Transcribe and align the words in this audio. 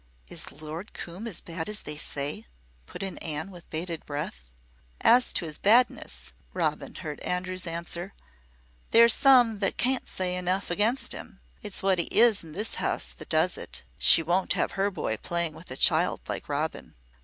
"Is 0.29 0.51
Lord 0.51 0.93
Coombe 0.93 1.27
as 1.27 1.41
bad 1.41 1.69
as 1.69 1.83
they 1.83 1.95
say?" 1.95 2.47
put 2.87 3.03
in 3.03 3.19
Anne, 3.19 3.51
with 3.51 3.69
bated 3.69 4.03
breath. 4.03 4.43
"As 4.99 5.31
to 5.33 5.45
his 5.45 5.59
badness," 5.59 6.33
Robin 6.53 6.95
heard 6.95 7.19
Andrews 7.19 7.67
answer, 7.67 8.15
"there's 8.89 9.13
some 9.13 9.59
that 9.59 9.77
can't 9.77 10.09
say 10.09 10.35
enough 10.35 10.71
against 10.71 11.11
him. 11.11 11.39
It's 11.61 11.83
what 11.83 11.99
he 11.99 12.05
is 12.05 12.43
in 12.43 12.53
this 12.53 12.73
house 12.81 13.09
that 13.09 13.29
does 13.29 13.59
it. 13.59 13.83
She 13.99 14.23
won't 14.23 14.53
have 14.53 14.71
her 14.71 14.89
boy 14.89 15.17
playing 15.17 15.53
with 15.53 15.69
a 15.69 15.77
child 15.77 16.21
like 16.27 16.49
Robin." 16.49 16.95